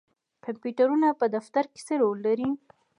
[0.45, 0.89] کمپیوټر
[1.21, 2.49] په دفتر کې څه رول لري؟